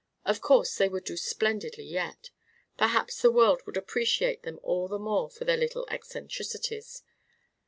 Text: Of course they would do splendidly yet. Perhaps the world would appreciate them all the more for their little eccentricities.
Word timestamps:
Of 0.25 0.41
course 0.41 0.75
they 0.75 0.89
would 0.89 1.03
do 1.03 1.15
splendidly 1.15 1.83
yet. 1.83 2.31
Perhaps 2.75 3.21
the 3.21 3.29
world 3.31 3.61
would 3.67 3.77
appreciate 3.77 4.41
them 4.41 4.59
all 4.63 4.87
the 4.87 4.97
more 4.97 5.29
for 5.29 5.45
their 5.45 5.57
little 5.57 5.85
eccentricities. 5.91 7.03